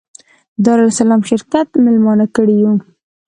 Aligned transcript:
دارالسلام 0.63 1.21
شرکت 1.29 1.67
مېلمانه 1.85 2.25
کړي 2.35 2.55
یو. 2.63 2.73